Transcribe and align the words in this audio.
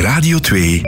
Radio 0.00 0.38
2 0.38 0.80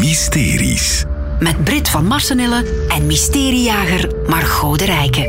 Mysteries. 0.00 1.04
Met 1.40 1.64
Brit 1.64 1.88
van 1.88 2.06
Marsenille 2.06 2.64
en 2.88 3.06
mysteriejager 3.06 4.10
Margot 4.28 4.78
de 4.78 4.84
Rijken. 4.84 5.28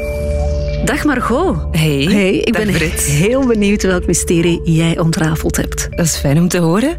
Dag 0.85 1.03
Margot. 1.03 1.57
Hey, 1.71 2.03
Hey, 2.09 2.37
ik 2.37 2.53
ben 2.53 2.71
Brit. 2.71 3.01
heel 3.01 3.47
benieuwd 3.47 3.83
welk 3.83 4.05
mysterie 4.07 4.61
jij 4.63 4.99
ontrafeld 4.99 5.57
hebt. 5.57 5.87
Dat 5.89 6.05
is 6.05 6.15
fijn 6.17 6.37
om 6.37 6.47
te 6.47 6.57
horen. 6.57 6.97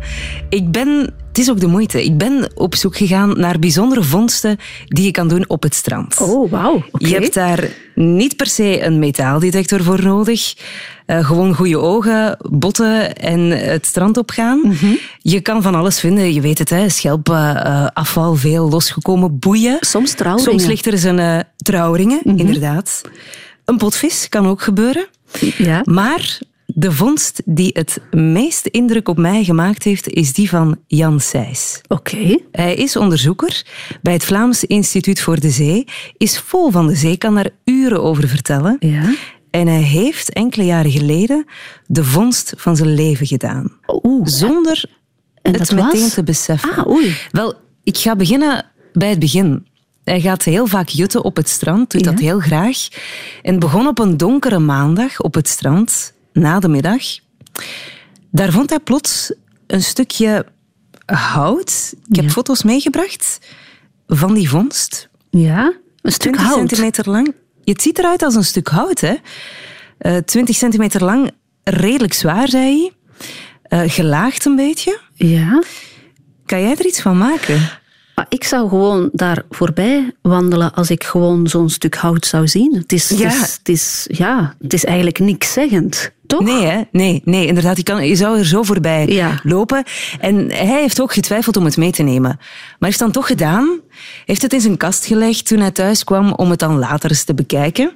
Ik 0.49 0.71
ben, 0.71 1.15
het 1.32 1.40
is 1.40 1.50
ook 1.50 1.60
de 1.60 1.67
moeite, 1.67 2.04
ik 2.04 2.19
ben 2.19 2.51
op 2.54 2.74
zoek 2.74 2.96
gegaan 2.96 3.40
naar 3.40 3.58
bijzondere 3.58 4.03
vondsten 4.03 4.56
die 4.87 5.04
je 5.04 5.10
kan 5.10 5.28
doen 5.28 5.44
op 5.48 5.62
het 5.62 5.74
strand. 5.74 6.21
Oh, 6.21 6.51
wauw. 6.51 6.74
Oké. 6.90 7.06
Je 7.08 7.15
hebt 7.15 7.35
daar 7.35 7.69
niet 7.94 8.37
per 8.37 8.47
se 8.47 8.83
een 8.85 8.98
metaaldetector 8.98 9.83
voor 9.83 10.03
nodig. 10.03 10.54
Eh, 11.06 11.26
gewoon 11.26 11.54
goede 11.54 11.79
ogen, 11.79 12.37
botten 12.51 13.16
en 13.16 13.40
het 13.40 13.87
strand 13.87 14.16
opgaan. 14.16 14.60
Mhm. 14.65 14.87
Je 15.19 15.40
kan 15.40 15.62
van 15.62 15.74
alles 15.74 16.01
vinden. 16.01 16.33
Je 16.34 16.41
weet 16.41 16.59
het, 16.59 16.70
hè? 16.70 16.88
schelpen, 16.88 17.65
eh, 17.65 17.87
afval, 17.93 18.35
veel 18.35 18.69
losgekomen 18.69 19.38
boeien. 19.38 19.77
Soms 19.80 20.12
trouwringen. 20.15 20.51
Soms 20.52 20.66
ligt 20.66 20.87
er 20.87 20.93
eens 20.93 21.02
een 21.02 21.19
eh, 21.19 21.38
trouwringen, 21.57 22.21
Mhm. 22.24 22.38
inderdaad. 22.38 23.02
Een 23.65 23.77
potvis 23.77 24.29
kan 24.29 24.46
ook 24.46 24.62
gebeuren. 24.62 25.07
Ja. 25.57 25.80
Maar 25.85 26.38
de 26.75 26.93
vondst 26.93 27.43
die 27.45 27.71
het 27.73 28.01
meest 28.11 28.67
indruk 28.67 29.09
op 29.09 29.19
mij 29.19 29.45
gemaakt 29.45 29.83
heeft, 29.83 30.09
is 30.09 30.33
die 30.33 30.49
van 30.49 30.79
Jan 30.87 31.21
Seys. 31.21 31.80
Oké. 31.89 32.39
Hij 32.53 32.75
is 32.75 32.97
onderzoeker 32.97 33.65
bij 34.03 34.13
het 34.13 34.25
Vlaams 34.25 34.65
Instituut 34.65 35.21
voor 35.21 35.41
de 35.41 35.51
Zee, 35.51 35.85
is 36.16 36.39
vol 36.39 36.71
van 36.71 36.87
de 36.87 36.95
zee, 36.95 37.16
kan 37.16 37.35
daar 37.35 37.51
uren 37.65 38.03
over 38.03 38.29
vertellen. 38.29 38.77
Ja. 38.80 39.15
En 39.51 39.66
hij 39.66 39.83
heeft 39.83 40.33
enkele 40.33 40.65
jaren 40.65 40.91
geleden 40.91 41.45
de 41.87 42.05
vondst 42.05 42.53
van 42.57 42.77
zijn 42.77 42.95
leven 42.95 43.27
gedaan. 43.27 43.73
Oeh. 44.02 44.27
Zonder 44.27 44.85
En 45.43 45.52
het 45.52 45.73
was? 45.73 45.85
meteen 45.93 46.09
te 46.09 46.23
beseffen. 46.23 46.77
Ah, 46.77 46.87
oei. 46.87 47.16
Wel, 47.30 47.55
ik 47.83 47.97
ga 47.97 48.16
beginnen 48.16 48.65
bij 48.93 49.09
het 49.11 49.19
begin. 49.19 49.66
Hij 50.05 50.21
gaat 50.21 50.43
heel 50.43 50.66
vaak 50.66 50.89
jutten 50.89 51.24
op 51.24 51.37
het 51.37 51.49
strand, 51.49 51.91
doet 51.91 52.05
Ja. 52.05 52.11
dat 52.11 52.21
heel 52.21 52.39
graag. 52.41 52.89
En 53.43 53.59
begon 53.59 53.87
op 53.87 53.99
een 53.99 54.16
donkere 54.16 54.59
maandag 54.59 55.21
op 55.21 55.35
het 55.35 55.49
strand, 55.49 56.13
na 56.33 56.59
de 56.61 56.69
middag. 56.69 57.02
Daar 58.30 58.52
vond 58.52 58.71
hij 58.71 58.79
plots 58.80 59.33
een 59.66 59.83
stukje 59.83 60.47
hout. 61.07 61.95
Ik 62.09 62.16
heb 62.16 62.24
Ja. 62.24 62.30
foto's 62.30 62.63
meegebracht 62.63 63.39
van 64.06 64.34
die 64.34 64.48
vondst. 64.48 65.08
Ja. 65.30 65.72
Een 66.02 66.12
stuk 66.12 66.33
20 66.33 66.42
hout. 66.42 66.56
centimeter 66.58 67.11
lang. 67.11 67.34
Het 67.64 67.83
ziet 67.83 67.98
eruit 67.98 68.22
als 68.22 68.34
een 68.34 68.44
stuk 68.44 68.69
hout, 68.69 69.00
hè? 69.00 69.14
Eh, 69.98 70.16
20 70.16 70.56
centimeter 70.56 71.05
lang, 71.05 71.30
redelijk 71.64 72.12
zwaar, 72.12 72.48
zei 72.48 72.64
hij. 72.64 72.92
Eh, 73.62 73.91
gelaagd 73.92 74.44
een 74.44 74.56
beetje. 74.56 74.98
Ja. 75.14 75.62
Kan 76.46 76.61
jij 76.61 76.70
er 76.77 76.86
iets 76.86 77.00
van 77.00 77.19
maken? 77.19 77.69
Maar 78.14 78.27
ik 78.28 78.44
zou 78.44 78.68
gewoon 78.68 79.08
daar 79.12 79.42
voorbij 79.50 80.14
wandelen 80.22 80.74
als 80.74 80.91
ik 80.91 81.05
gewoon 81.05 81.46
zo'n 81.46 81.70
stuk 81.70 81.94
hout 81.94 82.27
zou 82.27 82.48
zien. 82.48 82.74
Het 82.74 82.92
is, 82.92 83.08
Ja. 83.08 83.16
het 83.28 83.32
is, 83.34 83.52
het 83.58 83.68
is, 83.68 84.05
ja, 84.08 84.55
het 84.60 84.72
is 84.72 84.84
eigenlijk 84.84 85.18
niks 85.18 85.52
zeggend, 85.52 86.10
toch? 86.27 86.40
Nee, 86.40 86.64
hè? 86.66 86.80
nee, 86.92 87.22
nee, 87.24 87.46
inderdaad. 87.46 87.77
Je, 87.77 87.83
kan, 87.83 88.06
je 88.06 88.16
zou 88.16 88.38
er 88.38 88.46
zo 88.46 88.62
voorbij 88.62 89.06
Ja. 89.06 89.40
lopen. 89.42 89.84
En 90.20 90.36
hij 90.50 90.80
heeft 90.80 91.00
ook 91.00 91.12
getwijfeld 91.12 91.56
om 91.56 91.64
het 91.64 91.77
mee 91.77 91.90
te 91.92 92.02
nemen. 92.02 92.36
Maar 92.78 92.88
heeft 92.88 92.98
dan 92.98 93.10
toch 93.12 93.27
gedaan. 93.27 93.80
Heeft 94.27 94.42
het 94.42 94.52
in 94.52 94.60
zijn 94.60 94.77
kast 94.77 95.05
gelegd 95.06 95.46
toen 95.46 95.58
hij 95.58 95.70
thuis 95.70 96.05
kwam 96.05 96.33
om 96.33 96.50
het 96.50 96.58
dan 96.58 96.78
later 96.78 97.10
eens 97.10 97.24
te 97.24 97.34
bekijken. 97.34 97.92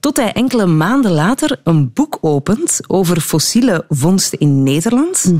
Tot 0.00 0.16
hij 0.16 0.32
enkele 0.32 0.66
maanden 0.66 1.10
later 1.12 1.60
een 1.64 1.90
boek 1.94 2.18
opent 2.20 2.80
over 2.86 3.20
fossiele 3.20 3.84
vondsten 3.88 4.38
in 4.38 4.62
Nederland. 4.62 5.32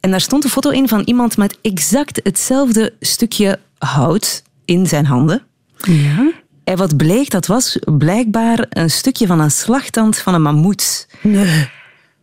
En 0.00 0.10
daar 0.10 0.20
stond 0.20 0.44
een 0.44 0.50
foto 0.50 0.70
in 0.70 0.88
van 0.88 1.02
iemand 1.04 1.36
met 1.36 1.58
exact 1.62 2.20
hetzelfde 2.22 2.94
stukje 3.00 3.58
hout 3.78 4.42
in 4.64 4.86
zijn 4.86 5.06
handen. 5.06 5.42
Ja. 5.76 6.30
En 6.64 6.76
wat 6.76 6.96
bleek, 6.96 7.30
dat 7.30 7.46
was 7.46 7.78
blijkbaar 7.98 8.66
een 8.70 8.90
stukje 8.90 9.26
van 9.26 9.40
een 9.40 9.50
slagtand 9.50 10.18
van 10.18 10.34
een 10.34 10.42
mammoet. 10.42 11.08
Nee. 11.20 11.68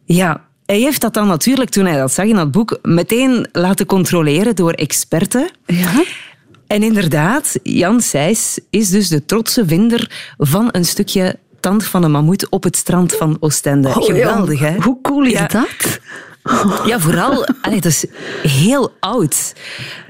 Ja, 0.06 0.41
hij 0.66 0.80
heeft 0.80 1.02
dat 1.02 1.14
dan 1.14 1.28
natuurlijk, 1.28 1.69
toen 1.69 1.85
hij 1.85 1.97
dat 1.97 2.12
zag 2.14 2.25
in 2.25 2.35
dat 2.35 2.52
boek, 2.52 2.80
meteen 2.81 3.47
laten 3.52 3.85
controleren 3.85 4.56
door 4.56 4.72
experten. 4.72 5.50
Ja. 5.66 6.03
En 6.68 6.84
inderdaad, 6.84 7.59
Jan 7.64 8.02
Seys 8.02 8.59
is 8.69 8.90
dus 8.90 9.08
de 9.08 9.25
trotse 9.25 9.66
vinder 9.68 10.34
van 10.38 10.69
een 10.72 10.85
stukje 10.85 11.40
tand 11.59 11.85
van 11.85 12.03
een 12.03 12.12
mammoet 12.12 12.50
op 12.50 12.64
het 12.64 12.75
strand 12.78 13.14
van 13.16 13.38
Oostende. 13.40 13.88
Oh, 13.88 14.03
Geweldig, 14.03 14.59
hè? 14.59 14.75
Hoe 14.80 15.02
cool 15.02 15.24
is 15.25 15.31
Ja. 15.31 15.47
dat? 15.47 16.00
Ja, 16.85 17.00
vooral, 17.00 17.45
allee, 17.61 17.81
dat 17.81 17.91
is 17.91 18.06
heel 18.41 18.94
oud. 19.00 19.53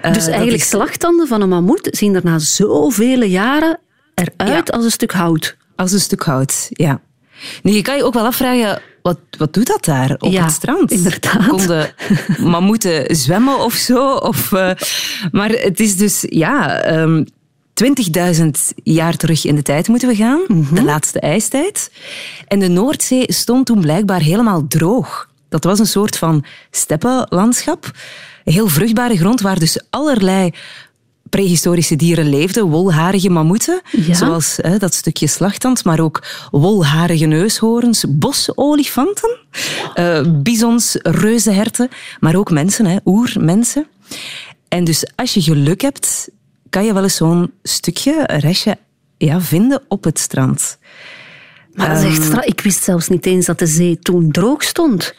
Eh, 0.02 0.14
Dus 0.14 0.26
eigenlijk 0.28 0.58
is 0.62 0.70
slagtanden 0.70 1.28
van 1.28 1.42
een 1.42 1.50
mammoet 1.50 1.88
zien 1.92 2.16
er 2.16 2.22
na 2.24 2.40
zoveel 2.40 3.24
jaren 3.24 3.80
eruit 4.16 4.68
Ja. 4.68 4.74
als 4.76 4.84
een 4.86 4.92
stuk 4.92 5.12
hout. 5.12 5.58
als 5.76 5.92
een 5.92 6.00
stuk 6.00 6.24
hout, 6.24 6.68
ja. 6.70 7.02
Nu, 7.64 7.72
je 7.72 7.82
kan 7.82 7.96
je 7.98 8.04
ook 8.04 8.14
wel 8.14 8.26
afvragen, 8.26 8.82
wat, 9.02 9.20
wat 9.38 9.54
doet 9.54 9.68
dat 9.68 9.86
daar 9.86 10.16
op 10.20 10.32
Ja, 10.32 10.44
het 10.44 10.52
strand? 10.54 10.92
inderdaad. 10.92 11.48
Konden 11.48 11.94
mammoeten 12.40 13.16
zwemmen 13.16 13.60
of 13.60 13.74
zo? 13.74 14.12
Of, 14.12 14.52
eh, 14.52 14.72
maar 15.32 15.50
het 15.50 15.80
is 15.80 15.96
dus, 15.98 16.26
ja... 16.30 16.82
ehm 16.82 17.24
20.000 17.74 18.74
jaar 18.84 19.16
terug 19.18 19.46
in 19.46 19.56
de 19.56 19.62
tijd 19.62 19.88
moeten 19.88 20.08
we 20.08 20.16
gaan, 20.16 20.42
Mhm. 20.48 20.76
de 20.76 20.84
laatste 20.84 21.20
ijstijd. 21.20 21.92
En 22.48 22.60
de 22.60 22.68
Noordzee 22.68 23.34
stond 23.34 23.66
toen 23.66 23.82
blijkbaar 23.82 24.20
helemaal 24.22 24.66
droog. 24.68 25.30
Dat 25.50 25.64
was 25.64 25.80
een 25.80 25.86
soort 25.86 26.18
van 26.18 26.46
steppenlandschap. 26.72 27.92
Heel 28.44 28.68
vruchtbare 28.68 29.18
grond 29.18 29.42
waar 29.42 29.60
dus 29.60 29.80
allerlei 29.90 30.52
prehistorische 31.30 31.96
dieren 31.96 32.30
leefden. 32.30 32.64
Wolharige 32.70 33.30
mammoeten, 33.30 33.82
Ja. 33.92 34.14
zoals 34.14 34.58
hè, 34.62 34.78
dat 34.78 34.94
stukje 34.94 35.28
slagtand, 35.28 35.84
maar 35.84 36.00
ook 36.00 36.24
wolharige 36.52 37.26
neushoorns, 37.26 38.06
bosolifanten, 38.10 39.38
eh, 39.94 40.22
bizons, 40.42 40.98
reuzenherten, 41.02 41.90
maar 42.20 42.36
ook 42.36 42.52
mensen, 42.52 42.86
hè, 42.86 42.98
oermensen. 43.06 43.88
En 44.68 44.84
dus 44.84 45.06
als 45.16 45.34
je 45.34 45.42
geluk 45.42 45.82
hebt, 45.82 46.30
kan 46.70 46.86
je 46.86 46.94
wel 46.94 47.04
eens 47.04 47.16
zo'n 47.16 47.52
stukje, 47.64 48.24
een 48.26 48.40
restje, 48.40 48.78
ja, 49.18 49.42
vinden 49.42 49.82
op 49.88 50.04
het 50.04 50.20
strand. 50.20 50.78
Maar 51.74 51.88
dat 51.90 51.98
is 51.98 52.04
Ehm. 52.04 52.12
echt 52.14 52.24
stra- 52.24 52.44
Ik 52.46 52.62
wist 52.62 52.84
zelfs 52.84 53.08
niet 53.08 53.26
eens 53.26 53.46
dat 53.46 53.60
de 53.60 53.68
zee 53.68 54.00
toen 54.00 54.32
droog 54.32 54.64
stond. 54.64 55.14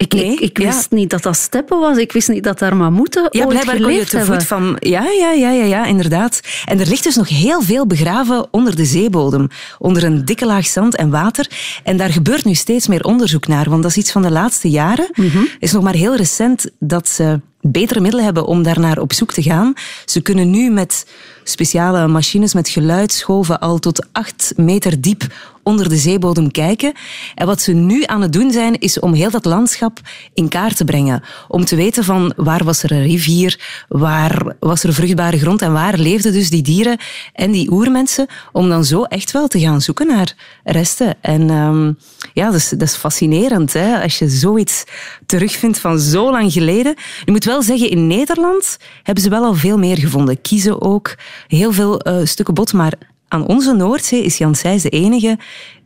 Ik, 0.00 0.12
Nee, 0.12 0.32
ik, 0.32 0.40
ik 0.40 0.58
ja. 0.58 0.64
wist 0.64 0.90
niet 0.90 1.10
dat 1.10 1.22
dat 1.22 1.36
steppen 1.36 1.78
was. 1.78 1.96
Ik 1.96 2.12
wist 2.12 2.28
niet 2.28 2.44
dat 2.44 2.58
daar 2.58 2.76
mammoeten 2.76 3.26
Ja, 3.30 3.44
ooit 3.44 3.48
blijkbaar 3.48 3.80
kon 3.80 3.92
je 3.92 4.04
te 4.04 4.24
voet 4.24 4.46
van... 4.46 4.76
Ja, 4.78 5.04
ja, 5.18 5.32
ja, 5.32 5.50
ja, 5.50 5.64
ja, 5.64 5.84
inderdaad. 5.84 6.40
En 6.64 6.80
er 6.80 6.86
ligt 6.86 7.04
dus 7.04 7.16
nog 7.16 7.28
heel 7.28 7.62
veel 7.62 7.86
begraven 7.86 8.46
onder 8.50 8.76
de 8.76 8.84
zeebodem. 8.84 9.48
Onder 9.78 10.04
een 10.04 10.24
dikke 10.24 10.46
laag 10.46 10.66
zand 10.66 10.96
en 10.96 11.10
water. 11.10 11.50
En 11.84 11.96
daar 11.96 12.10
gebeurt 12.10 12.44
nu 12.44 12.54
steeds 12.54 12.88
meer 12.88 13.04
onderzoek 13.04 13.46
naar. 13.46 13.70
Want 13.70 13.82
dat 13.82 13.90
is 13.90 13.96
iets 13.96 14.12
van 14.12 14.22
de 14.22 14.30
laatste 14.30 14.70
jaren. 14.70 15.08
Mhm. 15.14 15.38
Het 15.38 15.56
is 15.58 15.72
nog 15.72 15.82
maar 15.82 15.94
heel 15.94 16.16
recent 16.16 16.70
dat 16.78 17.08
ze 17.08 17.40
betere 17.60 18.00
middelen 18.00 18.24
hebben 18.24 18.46
om 18.46 18.62
daarnaar 18.62 18.98
op 18.98 19.12
zoek 19.12 19.32
te 19.32 19.42
gaan. 19.42 19.72
Ze 20.04 20.20
kunnen 20.20 20.50
nu 20.50 20.70
met 20.70 21.06
speciale 21.44 22.06
machines 22.06 22.54
met 22.54 22.68
geluidsschoven 22.68 23.60
al 23.60 23.78
tot 23.78 24.06
acht 24.12 24.52
meter 24.56 25.00
diep 25.00 25.26
onder 25.62 25.88
de 25.88 25.96
zeebodem 25.96 26.50
kijken. 26.50 26.92
En 27.34 27.46
wat 27.46 27.60
ze 27.60 27.72
nu 27.72 28.02
aan 28.06 28.22
het 28.22 28.32
doen 28.32 28.50
zijn, 28.50 28.78
is 28.78 28.98
om 28.98 29.12
heel 29.12 29.30
dat 29.30 29.44
landschap 29.44 30.00
in 30.34 30.48
kaart 30.48 30.76
te 30.76 30.84
brengen. 30.84 31.22
Om 31.48 31.64
te 31.64 31.76
weten 31.76 32.04
van 32.04 32.32
waar 32.36 32.64
was 32.64 32.82
er 32.82 32.92
een 32.92 33.02
rivier, 33.02 33.84
waar 33.88 34.54
was 34.60 34.82
er 34.82 34.94
vruchtbare 34.94 35.38
grond 35.38 35.62
en 35.62 35.72
waar 35.72 35.98
leefden 35.98 36.32
dus 36.32 36.50
die 36.50 36.62
dieren 36.62 36.98
en 37.32 37.50
die 37.50 37.70
oermensen. 37.72 38.26
Om 38.52 38.68
dan 38.68 38.84
zo 38.84 39.02
echt 39.02 39.30
wel 39.30 39.48
te 39.48 39.60
gaan 39.60 39.80
zoeken 39.80 40.06
naar 40.06 40.34
resten. 40.64 41.14
En 41.20 41.50
ehm, 41.50 41.92
ja, 42.32 42.46
dat 42.46 42.54
is, 42.54 42.68
dat 42.68 42.82
is 42.82 42.94
fascinerend 42.94 43.72
hè, 43.72 44.02
als 44.02 44.18
je 44.18 44.28
zoiets 44.28 44.84
terugvindt 45.26 45.78
van 45.78 45.98
zo 45.98 46.30
lang 46.30 46.52
geleden. 46.52 46.94
Je 47.24 47.30
moet 47.30 47.44
wel 47.50 47.62
zeggen, 47.62 47.90
in 47.90 48.06
Nederland 48.06 48.76
hebben 49.02 49.24
ze 49.24 49.30
wel 49.30 49.44
al 49.44 49.54
veel 49.54 49.78
meer 49.78 49.98
gevonden. 49.98 50.40
Kiezen 50.40 50.82
ook, 50.82 51.14
heel 51.46 51.72
veel 51.72 52.00
eh, 52.00 52.24
stukken 52.24 52.54
bot, 52.54 52.72
maar 52.72 52.92
aan 53.28 53.46
onze 53.46 53.74
Noordzee 53.74 54.22
is 54.24 54.38
Jan 54.38 54.54
Seys 54.54 54.82
de 54.82 54.88
enige 54.88 55.38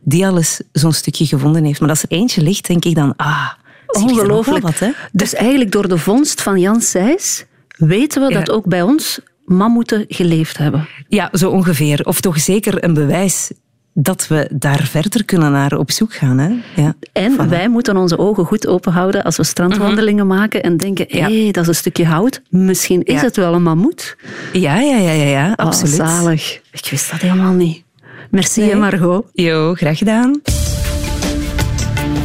die 0.03 0.25
al 0.27 0.37
eens 0.37 0.61
zo'n 0.71 0.93
stukje 0.93 1.25
gevonden 1.25 1.63
heeft. 1.63 1.79
Maar 1.79 1.89
als 1.89 2.03
er 2.03 2.11
eentje 2.11 2.41
ligt, 2.41 2.67
denk 2.67 2.85
ik 2.85 2.95
dan, 2.95 3.13
ah, 3.15 3.49
Ongelooflijk. 3.87 4.63
Wat, 4.63 4.79
hè? 4.79 4.89
Dus 5.11 5.33
eigenlijk 5.33 5.71
door 5.71 5.87
de 5.87 5.97
vondst 5.97 6.41
van 6.41 6.59
Jan 6.59 6.81
Seys 6.81 7.45
weten 7.77 8.21
we 8.21 8.33
Ja. 8.33 8.39
dat 8.39 8.51
ook 8.51 8.65
bij 8.65 8.81
ons 8.81 9.19
mammoeten 9.45 10.05
geleefd 10.07 10.57
hebben. 10.57 10.87
Ja, 11.07 11.29
zo 11.33 11.49
ongeveer. 11.49 12.05
Of 12.05 12.21
toch 12.21 12.39
zeker 12.39 12.83
een 12.83 12.93
bewijs 12.93 13.51
dat 13.97 14.27
we 14.27 14.49
daar 14.53 14.83
verder 14.91 15.25
kunnen 15.25 15.51
naar 15.51 15.77
op 15.77 15.91
zoek 15.91 16.13
gaan. 16.13 16.37
Hè? 16.37 16.49
Ja. 16.81 16.95
En 17.13 17.33
Voilà. 17.33 17.37
Mhm. 17.37 17.49
wij 17.49 17.69
moeten 17.69 17.97
onze 17.97 18.17
ogen 18.17 18.45
goed 18.45 18.67
open 18.67 18.91
houden 18.91 19.23
als 19.23 19.37
we 19.37 19.43
strandwandelingen 19.43 20.27
maken 20.27 20.63
en 20.63 20.77
denken, 20.77 21.05
hé, 21.09 21.27
Ja. 21.27 21.51
dat 21.51 21.61
is 21.63 21.67
een 21.67 21.75
stukje 21.75 22.05
hout. 22.05 22.41
Misschien 22.49 23.03
is 23.03 23.13
Ja. 23.13 23.21
het 23.21 23.35
wel 23.35 23.53
een 23.53 23.63
mammoet. 23.63 24.15
Ja, 24.53 24.79
ja, 24.79 24.97
ja, 24.97 25.11
ja, 25.11 25.23
ja 25.25 25.47
Oh, 25.47 25.65
absoluut. 25.65 25.95
zalig. 25.95 26.61
Ik 26.71 26.87
wist 26.89 27.11
dat 27.11 27.19
helemaal 27.21 27.53
niet. 27.53 27.83
Merci, 28.31 28.61
Nee. 28.61 28.75
Margot. 28.75 29.25
Jo, 29.33 29.73
graag 29.73 29.97
gedaan. 29.97 30.41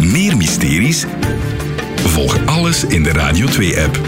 Meer 0.01 0.37
mysteries? 0.37 1.05
Volg 1.97 2.47
alles 2.47 2.85
in 2.85 3.03
de 3.03 3.13
Radio 3.13 3.47
2-app. 3.47 4.01